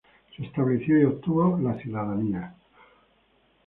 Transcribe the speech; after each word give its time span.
Se 0.35 0.43
estableció 0.45 0.99
y 0.99 1.03
obtuvo 1.03 1.59
la 1.59 1.77
ciudadanía. 1.77 2.55